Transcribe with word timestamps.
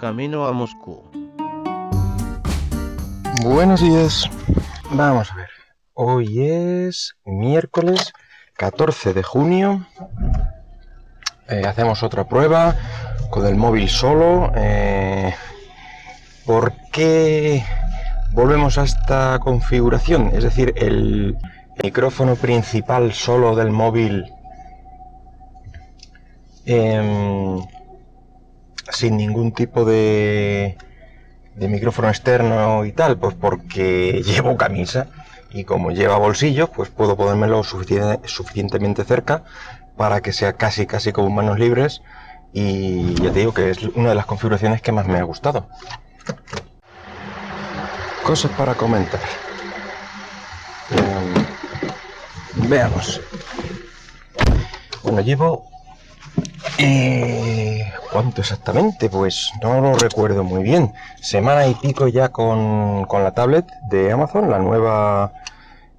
camino 0.00 0.46
a 0.46 0.52
Moscú. 0.52 1.02
Buenos 3.44 3.82
días. 3.82 4.30
Vamos 4.92 5.30
a 5.30 5.34
ver. 5.34 5.50
Hoy 5.92 6.40
es 6.40 7.16
miércoles 7.26 8.14
14 8.56 9.12
de 9.12 9.22
junio. 9.22 9.86
Eh, 11.48 11.64
hacemos 11.66 12.02
otra 12.02 12.26
prueba 12.26 12.76
con 13.28 13.46
el 13.46 13.56
móvil 13.56 13.90
solo. 13.90 14.50
Eh, 14.56 15.34
¿Por 16.46 16.72
qué 16.92 17.62
volvemos 18.32 18.78
a 18.78 18.84
esta 18.84 19.38
configuración? 19.38 20.30
Es 20.32 20.44
decir, 20.44 20.72
el 20.76 21.36
micrófono 21.82 22.36
principal 22.36 23.12
solo 23.12 23.54
del 23.54 23.70
móvil 23.70 24.32
em, 26.64 27.60
sin 28.90 29.16
ningún 29.16 29.52
tipo 29.52 29.84
de, 29.84 30.76
micrófono 31.56 32.08
externo 32.08 32.84
y 32.84 32.92
tal, 32.92 33.18
pues 33.18 33.34
porque 33.34 34.22
llevo 34.26 34.56
camisa 34.56 35.08
y 35.50 35.64
como 35.64 35.90
lleva 35.90 36.18
bolsillo, 36.18 36.68
pues 36.68 36.90
puedo 36.90 37.16
ponérmelo 37.16 37.62
suficientemente 37.64 39.04
cerca 39.04 39.44
para 39.96 40.20
que 40.20 40.32
sea 40.32 40.54
casi 40.54 40.86
casi 40.86 41.12
como 41.12 41.30
manos 41.30 41.58
libres 41.58 42.02
y 42.52 43.14
ya 43.14 43.32
te 43.32 43.40
digo 43.40 43.54
que 43.54 43.70
es 43.70 43.82
una 43.82 44.10
de 44.10 44.14
las 44.14 44.26
configuraciones 44.26 44.82
que 44.82 44.92
más 44.92 45.06
me 45.06 45.18
ha 45.18 45.22
gustado. 45.22 45.68
Cosas 48.22 48.50
para 48.52 48.74
comentar. 48.74 49.20
Em, 50.90 52.68
veamos. 52.68 53.20
Bueno, 55.02 55.20
llevo 55.20 55.70
eh, 56.82 57.92
¿Cuánto 58.10 58.40
exactamente? 58.40 59.10
Pues 59.10 59.52
no 59.62 59.80
lo 59.80 59.94
recuerdo 59.94 60.44
muy 60.44 60.62
bien. 60.62 60.92
Semana 61.20 61.66
y 61.66 61.74
pico 61.74 62.08
ya 62.08 62.30
con, 62.30 63.06
la 63.10 63.32
tablet 63.32 63.66
de 63.90 64.10
Amazon, 64.12 64.50
la 64.50 64.58
nueva 64.58 65.32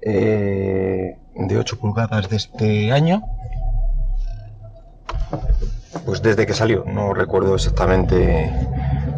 eh, 0.00 1.18
de 1.34 1.58
8 1.58 1.78
pulgadas 1.78 2.28
de 2.28 2.36
este 2.36 2.92
año. 2.92 3.22
Pues 6.06 6.22
desde 6.22 6.46
que 6.46 6.54
salió, 6.54 6.84
no 6.86 7.12
recuerdo 7.12 7.54
exactamente 7.54 8.50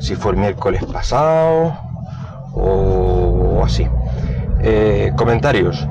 si 0.00 0.16
fue 0.16 0.32
el 0.32 0.38
miércoles 0.38 0.84
pasado 0.84 1.78
o, 2.54 3.62
así. 3.64 3.86
Eh, 4.60 5.12
comentarios. 5.16 5.86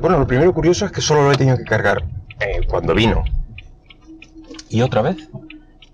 bueno, 0.00 0.18
lo 0.18 0.26
primero 0.26 0.52
curioso 0.52 0.84
es 0.86 0.92
que 0.92 1.00
solo 1.00 1.22
lo 1.22 1.32
he 1.32 1.36
tenido 1.36 1.56
que 1.56 1.64
cargar 1.64 2.02
cuando 2.68 2.94
vino 2.94 3.22
y 4.70 4.82
otra 4.82 5.02
vez. 5.02 5.28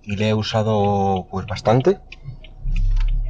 Y 0.02 0.16
le 0.16 0.28
he 0.28 0.34
usado 0.34 1.26
pues 1.30 1.46
bastante. 1.46 1.98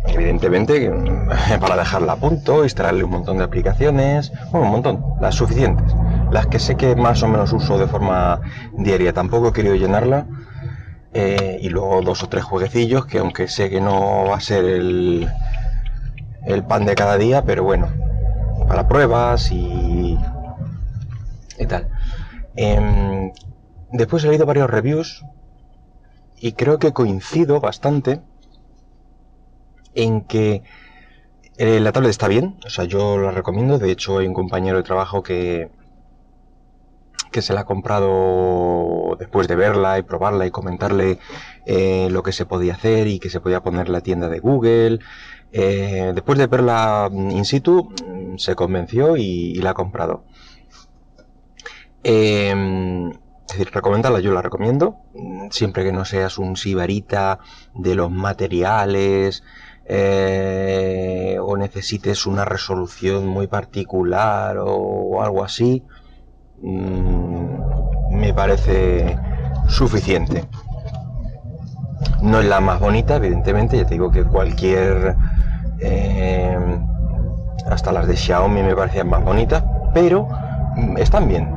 Evidentemente 0.06 0.90
para 1.60 1.76
dejarla 1.76 2.12
a 2.12 2.16
punto, 2.16 2.64
instalarle 2.64 3.04
un 3.04 3.10
montón 3.10 3.38
de 3.38 3.44
aplicaciones, 3.44 4.32
bueno, 4.50 4.66
un 4.66 4.72
montón, 4.72 5.04
las 5.20 5.34
suficientes. 5.34 5.94
Las 6.30 6.48
que 6.48 6.58
sé 6.58 6.76
que 6.76 6.94
más 6.94 7.22
o 7.22 7.28
menos 7.28 7.52
uso 7.52 7.78
de 7.78 7.86
forma 7.86 8.40
diaria. 8.76 9.12
Tampoco 9.12 9.48
he 9.48 9.52
querido 9.52 9.74
llenarla. 9.74 10.26
Eh, 11.14 11.58
y 11.62 11.70
luego 11.70 12.02
dos 12.02 12.22
o 12.22 12.28
tres 12.28 12.44
jueguecillos 12.44 13.06
que 13.06 13.18
aunque 13.20 13.48
sé 13.48 13.70
que 13.70 13.80
no 13.80 14.26
va 14.26 14.36
a 14.36 14.40
ser 14.40 14.66
el, 14.66 15.26
el 16.44 16.62
pan 16.64 16.84
de 16.84 16.94
cada 16.94 17.16
día, 17.16 17.42
pero 17.42 17.64
bueno, 17.64 17.88
para 18.68 18.86
pruebas 18.86 19.50
y, 19.50 20.18
y 21.58 21.66
tal. 21.66 21.88
Em, 22.54 23.32
después 23.92 24.24
he 24.24 24.28
leído 24.28 24.44
varios 24.44 24.68
reviews 24.68 25.24
y 26.38 26.52
creo 26.52 26.78
que 26.78 26.92
coincido 26.92 27.60
bastante 27.60 28.20
en 29.94 30.22
que 30.22 30.62
eh, 31.56 31.80
la 31.80 31.92
tablet 31.92 32.10
está 32.10 32.28
bien, 32.28 32.56
o 32.64 32.70
sea, 32.70 32.84
yo 32.84 33.18
la 33.18 33.30
recomiendo. 33.30 33.78
De 33.78 33.90
hecho, 33.90 34.18
hay 34.18 34.26
un 34.26 34.34
compañero 34.34 34.76
de 34.76 34.82
trabajo 34.82 35.22
que, 35.22 35.70
que 37.32 37.42
se 37.42 37.54
la 37.54 37.62
ha 37.62 37.64
comprado 37.64 39.16
después 39.18 39.48
de 39.48 39.56
verla 39.56 39.98
y 39.98 40.02
probarla 40.02 40.46
y 40.46 40.50
comentarle 40.50 41.18
eh, 41.64 42.08
lo 42.10 42.22
que 42.22 42.32
se 42.32 42.44
podía 42.44 42.74
hacer 42.74 43.06
y 43.06 43.18
que 43.18 43.30
se 43.30 43.40
podía 43.40 43.62
poner 43.62 43.88
la 43.88 44.02
tienda 44.02 44.28
de 44.28 44.40
Google. 44.40 44.98
Eh, 45.52 46.12
después 46.14 46.38
de 46.38 46.46
verla 46.46 47.08
in 47.12 47.44
situ, 47.46 47.90
se 48.36 48.54
convenció 48.54 49.16
y, 49.16 49.22
y 49.22 49.56
la 49.56 49.70
ha 49.70 49.74
comprado. 49.74 50.24
Eh, 52.04 52.54
decir, 53.58 53.72
recomendarla 53.72 54.20
yo 54.20 54.32
la 54.32 54.42
recomiendo, 54.42 54.98
siempre 55.50 55.84
que 55.84 55.92
no 55.92 56.04
seas 56.04 56.38
un 56.38 56.56
sibarita 56.56 57.38
de 57.74 57.94
los 57.94 58.10
materiales 58.10 59.42
eh, 59.84 61.38
o 61.40 61.56
necesites 61.56 62.26
una 62.26 62.44
resolución 62.44 63.26
muy 63.26 63.46
particular 63.46 64.56
o, 64.58 65.22
algo 65.22 65.44
así, 65.44 65.84
mm, 66.62 68.10
me 68.10 68.34
parece 68.34 69.16
suficiente. 69.68 70.44
No 72.22 72.40
es 72.40 72.46
la 72.46 72.60
más 72.60 72.80
bonita, 72.80 73.16
evidentemente, 73.16 73.76
ya 73.76 73.84
te 73.84 73.94
digo 73.94 74.10
que 74.10 74.24
cualquier... 74.24 75.16
Eh, 75.80 76.58
hasta 77.66 77.92
las 77.92 78.06
de 78.06 78.16
Xiaomi 78.16 78.62
me 78.62 78.76
parecían 78.76 79.08
más 79.08 79.24
bonitas, 79.24 79.64
pero 79.92 80.28
mm, 80.76 80.98
están 80.98 81.28
bien, 81.28 81.55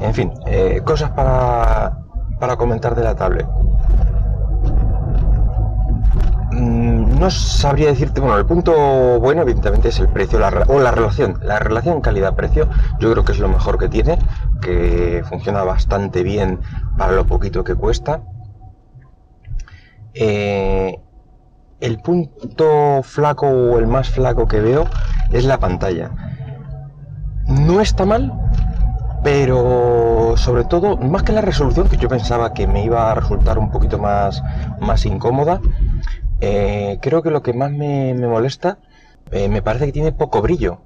en 0.00 0.14
fin, 0.14 0.32
eh, 0.46 0.80
cosas 0.84 1.10
para, 1.10 1.98
para 2.38 2.56
comentar 2.56 2.94
de 2.94 3.04
la 3.04 3.14
tablet. 3.14 3.46
Mm, 6.52 7.18
no 7.18 7.30
sabría 7.30 7.88
decirte, 7.88 8.20
bueno, 8.20 8.36
el 8.36 8.46
punto 8.46 9.20
bueno 9.20 9.42
evidentemente 9.42 9.88
es 9.88 9.98
el 10.00 10.08
precio 10.08 10.38
o 10.68 10.80
la 10.80 10.90
relación. 10.90 11.38
La 11.42 11.58
relación 11.58 12.00
calidad-precio 12.00 12.68
yo 12.98 13.12
creo 13.12 13.24
que 13.24 13.32
es 13.32 13.38
lo 13.38 13.48
mejor 13.48 13.78
que 13.78 13.88
tiene, 13.88 14.18
que 14.60 15.22
funciona 15.28 15.62
bastante 15.62 16.22
bien 16.22 16.60
para 16.96 17.12
lo 17.12 17.26
poquito 17.26 17.64
que 17.64 17.74
cuesta. 17.74 18.22
Eh, 20.14 20.98
el 21.80 21.98
punto 22.00 23.02
flaco 23.02 23.46
o 23.46 23.78
el 23.78 23.86
más 23.86 24.10
flaco 24.10 24.48
que 24.48 24.60
veo 24.60 24.86
es 25.30 25.44
la 25.44 25.58
pantalla. 25.58 26.10
No 27.46 27.80
está 27.80 28.04
mal, 28.04 28.32
pero 29.22 30.34
sobre 30.36 30.64
todo, 30.64 30.96
más 30.96 31.22
que 31.22 31.32
la 31.32 31.40
resolución, 31.40 31.88
que 31.88 31.96
yo 31.96 32.08
pensaba 32.08 32.52
que 32.54 32.66
me 32.66 32.84
iba 32.84 33.10
a 33.10 33.14
resultar 33.14 33.58
un 33.58 33.70
poquito 33.70 33.98
más, 33.98 34.42
más 34.80 35.04
incómoda, 35.06 35.60
eh, 36.40 36.98
creo 37.02 37.22
que 37.22 37.30
lo 37.30 37.42
que 37.42 37.52
más 37.52 37.72
me, 37.72 38.14
molesta, 38.14 38.78
eh, 39.30 39.48
me 39.48 39.62
parece 39.62 39.86
que 39.86 39.92
tiene 39.92 40.12
poco 40.12 40.40
brillo. 40.40 40.80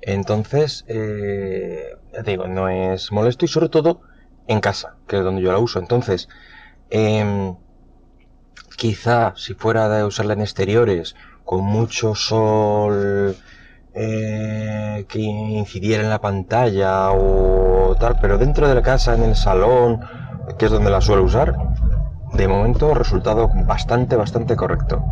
Entonces, 0.00 0.84
eh, 0.88 1.96
digo, 2.24 2.46
no 2.46 2.68
es 2.68 3.10
molesto 3.12 3.44
y 3.44 3.48
sobre 3.48 3.68
todo 3.68 4.02
en 4.46 4.60
casa, 4.60 4.96
que 5.08 5.18
es 5.18 5.24
donde 5.24 5.42
yo 5.42 5.52
la 5.52 5.58
uso. 5.58 5.78
Entonces, 5.78 6.28
em, 6.90 7.56
quizá 8.76 9.34
si 9.36 9.54
fuera 9.54 9.88
de 9.88 10.04
usarla 10.04 10.34
en 10.34 10.42
exteriores, 10.42 11.14
con 11.44 11.64
mucho 11.64 12.14
sol, 12.14 13.36
eh, 13.94 15.06
que 15.08 15.20
incidiera 15.20 16.02
en 16.02 16.10
la 16.10 16.20
pantalla 16.20 17.12
o 17.12 17.96
tal, 17.98 18.18
pero 18.20 18.38
dentro 18.38 18.68
de 18.68 18.74
la 18.74 18.82
casa, 18.82 19.14
en 19.14 19.22
el 19.22 19.36
salón, 19.36 20.00
que 20.58 20.66
es 20.66 20.70
donde 20.70 20.90
la 20.90 21.00
suelo 21.00 21.22
usar, 21.22 21.56
de 22.32 22.48
momento 22.48 22.92
resultado 22.94 23.48
bastante, 23.66 24.16
bastante 24.16 24.56
correcto. 24.56 25.04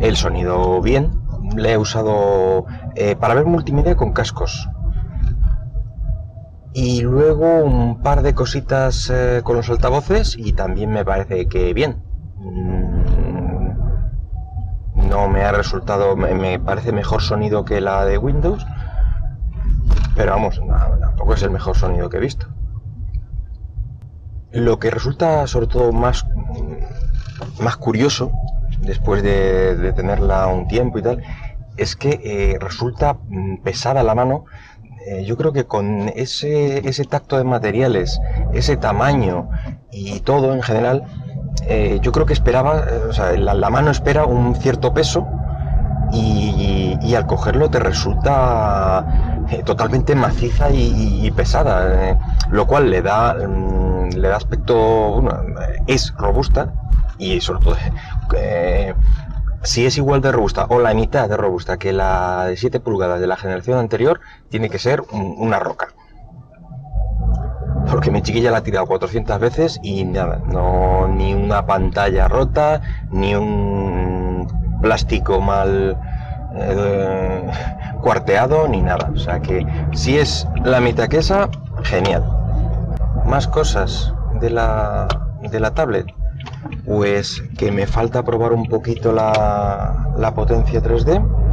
El 0.00 0.16
sonido 0.16 0.82
bien, 0.82 1.20
le 1.54 1.72
he 1.72 1.78
usado 1.78 2.66
eh, 2.94 3.16
para 3.16 3.34
ver 3.34 3.46
multimedia 3.46 3.96
con 3.96 4.12
cascos. 4.12 4.68
Y 6.74 7.00
luego 7.00 7.64
un 7.64 8.02
par 8.02 8.22
de 8.22 8.34
cositas 8.34 9.08
eh, 9.08 9.40
con 9.42 9.56
los 9.56 9.70
altavoces 9.70 10.36
y 10.36 10.52
también 10.52 10.90
me 10.90 11.04
parece 11.04 11.48
que 11.48 11.72
bien. 11.72 12.02
Me 15.28 15.42
ha 15.42 15.50
resultado, 15.50 16.14
me, 16.14 16.60
parece 16.60 16.92
mejor 16.92 17.22
sonido 17.22 17.64
que 17.64 17.80
la 17.80 18.04
de 18.04 18.18
Windows, 18.18 18.64
pero 20.14 20.32
vamos, 20.32 20.60
tampoco 21.00 21.34
es 21.34 21.42
el 21.42 21.50
mejor 21.50 21.74
sonido 21.74 22.10
que 22.10 22.18
he 22.18 22.20
visto. 22.20 22.46
Lo 24.52 24.78
que 24.78 24.90
resulta 24.90 25.46
sobre 25.46 25.66
todo 25.68 25.90
más, 25.92 26.26
más 27.60 27.76
curioso, 27.78 28.30
después 28.80 29.22
de, 29.22 29.92
tenerla 29.96 30.46
un 30.48 30.68
tiempo 30.68 30.98
y 30.98 31.02
tal, 31.02 31.22
es 31.78 31.96
que 31.96 32.20
eh, 32.22 32.58
resulta 32.60 33.14
mm, 33.28 33.62
pesada 33.62 34.02
la 34.02 34.14
mano. 34.14 34.44
Eh, 35.06 35.24
yo 35.24 35.36
creo 35.36 35.52
que 35.52 35.64
con 35.64 36.10
ese, 36.14 36.86
ese 36.86 37.04
tacto 37.04 37.38
de 37.38 37.44
materiales, 37.44 38.20
ese 38.52 38.76
tamaño 38.76 39.48
y 39.90 40.20
todo 40.20 40.52
en 40.52 40.62
general, 40.62 41.04
eh, 41.68 41.98
yo 42.02 42.12
creo 42.12 42.26
que 42.26 42.32
esperaba, 42.32 42.84
eh, 42.88 43.02
o 43.08 43.12
sea, 43.12 43.32
la, 43.32 43.70
mano 43.70 43.90
espera 43.90 44.24
un 44.24 44.54
cierto 44.54 44.94
peso 44.94 45.26
y, 46.12 47.14
al 47.14 47.26
cogerlo 47.26 47.70
te 47.70 47.78
resulta 47.78 49.44
eh, 49.50 49.62
totalmente 49.64 50.14
maciza 50.14 50.70
y, 50.70 51.30
pesada, 51.30 52.18
lo 52.50 52.66
cual 52.66 52.90
le 52.90 53.00
da 53.00 53.34
mm, 53.34 54.10
le 54.16 54.28
da 54.28 54.36
aspecto, 54.36 55.22
es 55.86 56.12
robusta 56.18 56.74
y 57.18 57.40
sobre 57.40 57.64
todo 57.64 57.76
si 59.62 59.84
es 59.84 59.96
igual 59.96 60.20
de 60.20 60.32
robusta 60.32 60.66
o 60.68 60.78
la 60.78 60.94
mitad 60.94 61.28
de 61.28 61.36
robusta 61.36 61.76
que 61.76 61.92
la 61.92 62.46
de 62.46 62.56
7 62.56 62.80
pulgadas 62.80 63.20
de 63.20 63.26
la 63.26 63.36
generación 63.36 63.78
anterior, 63.78 64.20
tiene 64.48 64.70
que 64.70 64.78
ser 64.78 65.02
una 65.10 65.58
roca. 65.58 65.88
Porque 67.90 68.10
mi 68.10 68.22
chiquilla 68.22 68.50
la 68.50 68.58
ha 68.58 68.62
tirado 68.62 68.86
400 68.86 69.38
veces 69.38 69.78
y 69.82 70.04
nada, 70.04 70.40
no 70.46 71.08
ni 71.08 71.34
una 71.34 71.66
pantalla 71.66 72.28
rota, 72.28 72.80
ni 73.10 73.34
un 73.34 74.48
plástico 74.82 75.40
mal 75.40 75.96
eh, 76.56 77.50
cuarteado, 78.00 78.68
ni 78.68 78.82
nada. 78.82 79.10
O 79.14 79.18
sea 79.18 79.40
que 79.40 79.66
si 79.92 80.18
es 80.18 80.46
la 80.64 80.80
mitad 80.80 81.08
que 81.08 81.18
esa, 81.18 81.48
genial. 81.82 82.24
Más 83.24 83.46
cosas 83.48 84.14
de 84.40 84.50
la, 84.50 85.08
de 85.42 85.60
la 85.60 85.72
tablet. 85.72 86.06
Pues 86.84 87.42
que 87.58 87.72
me 87.72 87.86
falta 87.86 88.22
probar 88.22 88.52
un 88.52 88.66
poquito 88.66 89.12
la, 89.12 90.12
la 90.16 90.34
potencia 90.34 90.82
3D. 90.82 91.45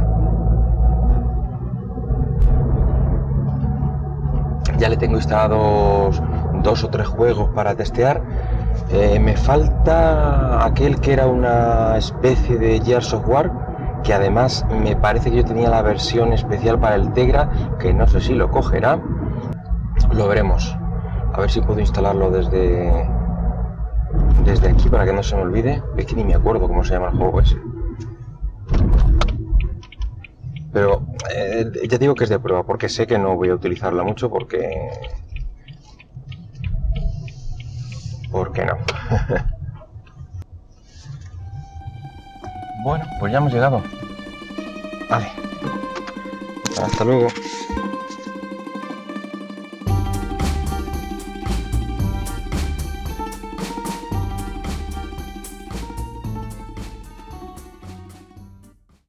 Ya 4.84 4.90
le 4.90 4.98
tengo 4.98 5.16
instalados 5.16 6.22
dos 6.62 6.84
o 6.84 6.90
tres 6.90 7.06
juegos 7.06 7.48
para 7.54 7.74
testear. 7.74 8.20
Eh, 8.90 9.18
me 9.18 9.34
falta 9.34 10.62
aquel 10.62 11.00
que 11.00 11.14
era 11.14 11.26
una 11.26 11.96
especie 11.96 12.58
de 12.58 12.82
Gear 12.84 13.02
Software, 13.02 13.50
que 14.02 14.12
además 14.12 14.66
me 14.82 14.94
parece 14.94 15.30
que 15.30 15.38
yo 15.38 15.44
tenía 15.46 15.70
la 15.70 15.80
versión 15.80 16.34
especial 16.34 16.78
para 16.78 16.96
el 16.96 17.14
Tegra, 17.14 17.48
que 17.78 17.94
no 17.94 18.06
sé 18.06 18.20
si 18.20 18.34
lo 18.34 18.50
cogerá. 18.50 18.98
Lo 20.12 20.28
veremos. 20.28 20.76
A 21.32 21.40
ver 21.40 21.50
si 21.50 21.62
puedo 21.62 21.80
instalarlo 21.80 22.30
desde, 22.30 23.08
desde 24.44 24.68
aquí 24.68 24.90
para 24.90 25.06
que 25.06 25.14
no 25.14 25.22
se 25.22 25.34
me 25.34 25.40
olvide. 25.40 25.82
Es 25.96 26.04
que 26.04 26.14
ni 26.14 26.24
me 26.24 26.34
acuerdo 26.34 26.68
cómo 26.68 26.84
se 26.84 26.92
llama 26.92 27.08
el 27.08 27.16
juego 27.16 27.40
ese. 27.40 27.56
Pero 30.74 31.06
eh, 31.32 31.70
ya 31.88 31.98
digo 31.98 32.16
que 32.16 32.24
es 32.24 32.30
de 32.30 32.40
prueba, 32.40 32.66
porque 32.66 32.88
sé 32.88 33.06
que 33.06 33.16
no 33.16 33.36
voy 33.36 33.48
a 33.48 33.54
utilizarla 33.54 34.02
mucho 34.02 34.28
porque... 34.28 34.68
Porque 38.32 38.64
no. 38.64 38.76
bueno, 42.82 43.04
pues 43.20 43.32
ya 43.32 43.38
hemos 43.38 43.52
llegado. 43.52 43.84
Vale. 45.08 45.28
Hasta 46.76 47.04
luego. 47.04 47.28